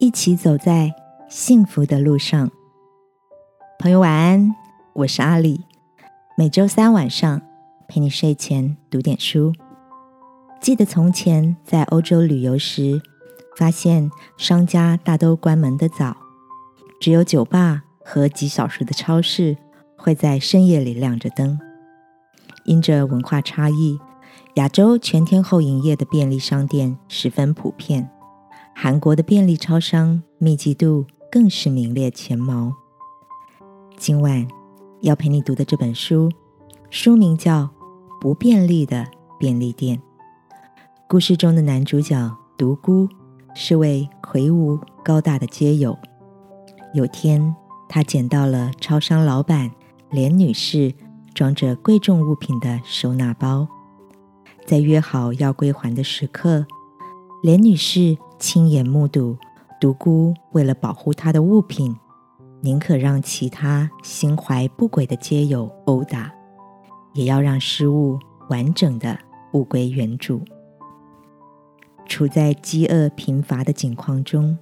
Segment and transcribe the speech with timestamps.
[0.00, 0.94] 一起走在
[1.28, 2.50] 幸福的路上。
[3.78, 4.56] 朋友晚安，
[4.94, 5.66] 我是阿里。
[6.38, 7.42] 每周三晚上
[7.86, 9.52] 陪你睡前读点书。
[10.58, 13.02] 记得从前在欧洲旅游时，
[13.58, 16.16] 发现商家大都关门的早，
[16.98, 19.58] 只有酒吧和几小时的超市
[19.98, 21.60] 会在深夜里亮着灯。
[22.64, 24.00] 因着文化差异，
[24.54, 28.10] 亚洲全天候营业的便利商店十分普遍。
[28.82, 32.72] 韩国的便利超商密集度更是名列前茅。
[33.98, 34.48] 今晚
[35.02, 36.30] 要陪你读的这本书，
[36.88, 37.64] 书名叫
[38.22, 39.06] 《不便利的
[39.38, 39.98] 便利店》。
[41.06, 43.06] 故事中的男主角独孤
[43.54, 45.94] 是位魁梧高大的街友。
[46.94, 47.54] 有天，
[47.86, 49.70] 他捡到了超商老板
[50.10, 50.94] 连女士
[51.34, 53.68] 装着贵重物品的收纳包，
[54.64, 56.64] 在约好要归还的时刻，
[57.42, 58.16] 连女士。
[58.40, 59.36] 亲眼目睹
[59.78, 61.94] 独孤为了保护他的物品，
[62.62, 66.32] 宁可让其他心怀不轨的街友殴打，
[67.12, 68.18] 也要让失物
[68.48, 69.16] 完整的
[69.52, 70.40] 物归原主。
[72.06, 74.58] 处在饥饿贫乏的境况中，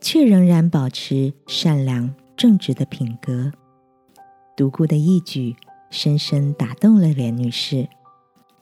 [0.00, 3.52] 却仍然保持善良正直的品格。
[4.56, 5.54] 独孤的一举
[5.90, 7.88] 深深打动了连女士，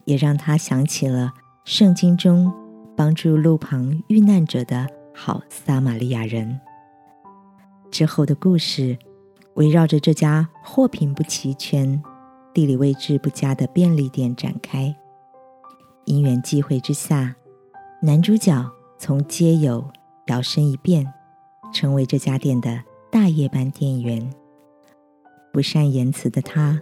[0.05, 1.33] 也让她想起了
[1.65, 2.53] 圣经中。
[2.97, 6.61] 帮助路旁遇难者的好撒玛利亚人。
[7.91, 8.98] 之后的故事
[9.55, 12.03] 围绕着这家货品不齐全、
[12.53, 14.95] 地理位置不佳的便利店展开。
[16.05, 17.34] 因缘际会之下，
[18.03, 19.84] 男主角从街友
[20.27, 21.11] 摇身一变，
[21.72, 24.28] 成为这家店的大夜班店员。
[25.53, 26.81] 不善言辞的他，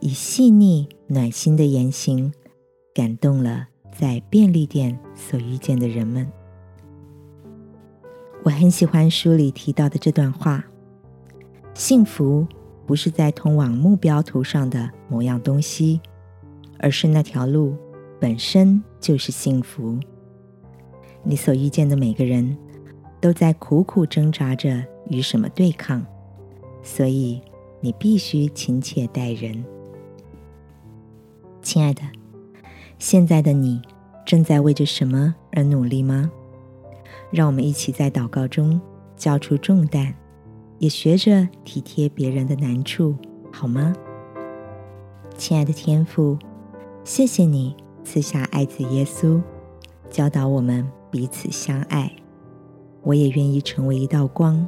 [0.00, 2.32] 以细腻暖心的言行，
[2.94, 3.68] 感动了。
[3.96, 6.30] 在便利店所遇见的人们，
[8.42, 10.64] 我很喜欢书里提到的这段话：
[11.74, 12.44] 幸福
[12.84, 16.00] 不是在通往目标途上的某样东西，
[16.80, 17.76] 而是那条路
[18.20, 19.96] 本身就是幸福。
[21.22, 22.58] 你所遇见的每个人
[23.20, 26.04] 都在苦苦挣扎着与什么对抗，
[26.82, 27.40] 所以
[27.80, 29.64] 你必须亲切待人，
[31.62, 32.02] 亲爱的。
[32.98, 33.80] 现在的你
[34.24, 36.30] 正在为着什么而努力吗？
[37.30, 38.80] 让我们一起在祷告中
[39.16, 40.14] 交出重担，
[40.78, 43.14] 也学着体贴别人的难处，
[43.52, 43.92] 好吗？
[45.36, 46.38] 亲爱的天父，
[47.02, 49.42] 谢谢你赐下爱子耶稣，
[50.08, 52.10] 教导我们彼此相爱。
[53.02, 54.66] 我也愿意成为一道光，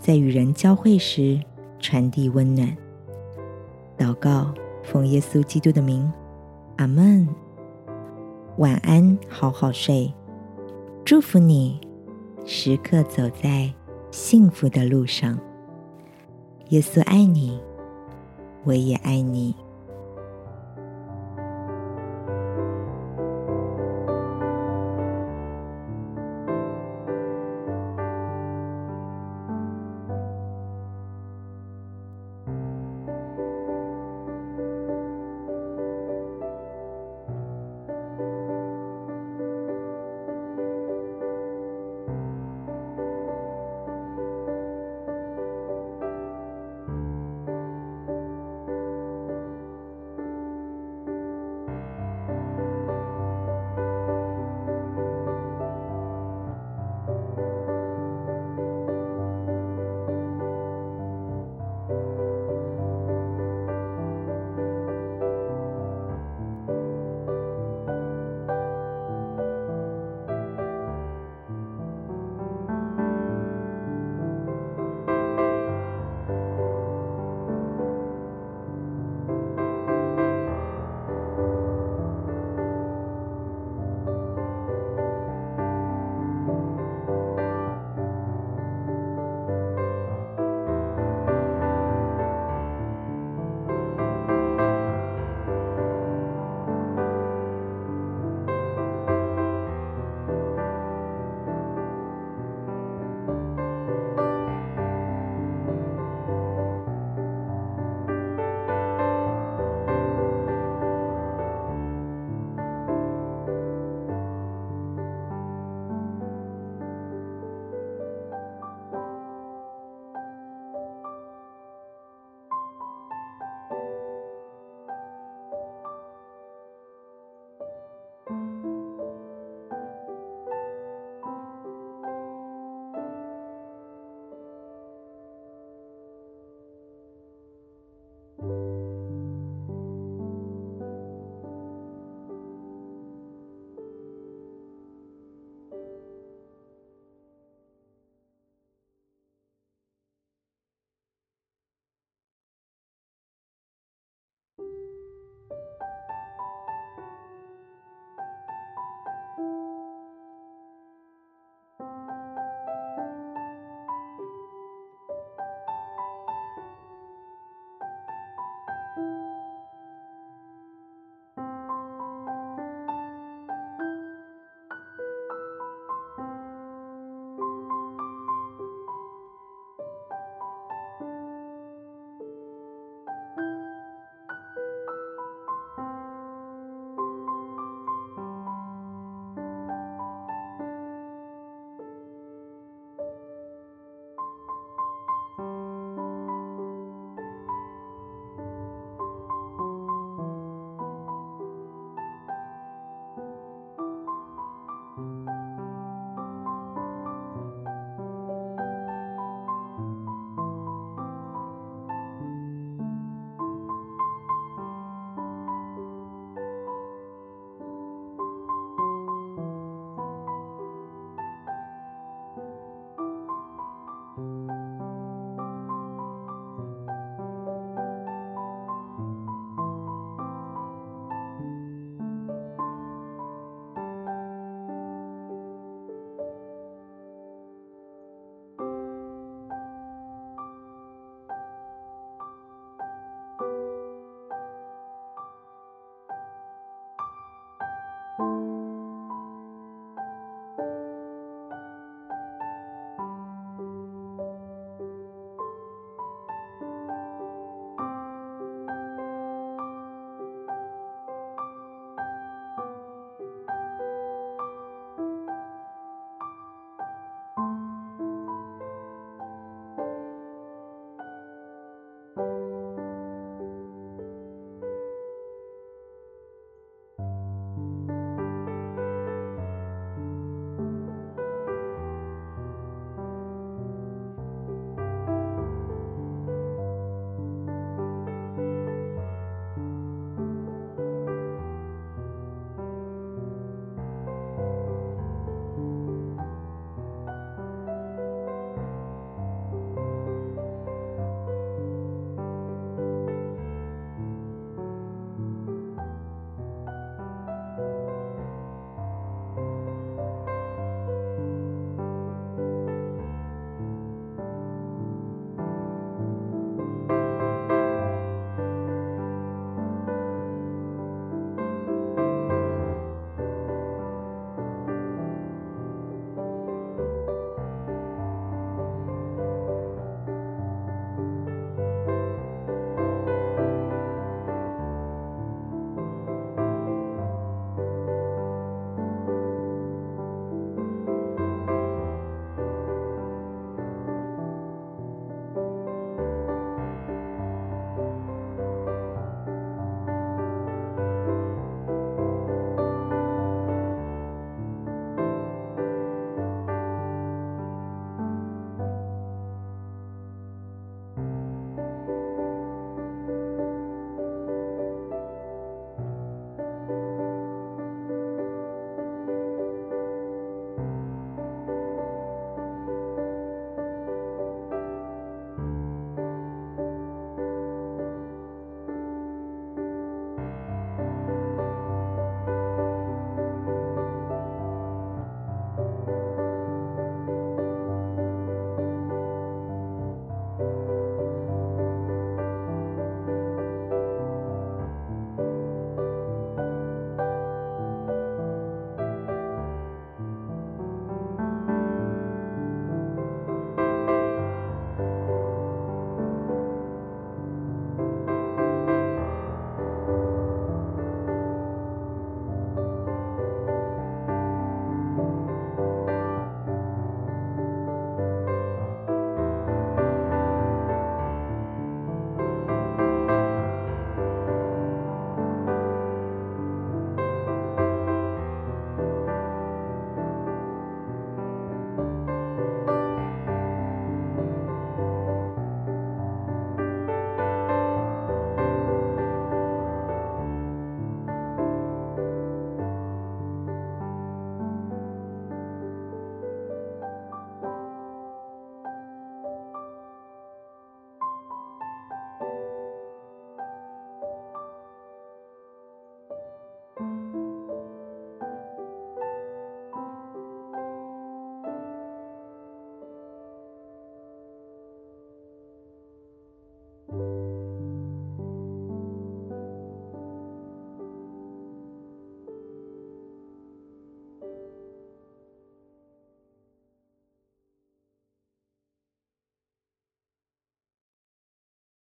[0.00, 1.38] 在与人交汇时
[1.80, 2.74] 传递温暖。
[3.98, 4.54] 祷告，
[4.84, 6.10] 奉耶稣基督的名，
[6.76, 7.28] 阿门。
[8.58, 10.12] 晚安，好好睡。
[11.04, 11.80] 祝福你，
[12.44, 13.72] 时刻走在
[14.10, 15.38] 幸福的路上。
[16.70, 17.60] 耶稣爱你，
[18.64, 19.54] 我也爱你。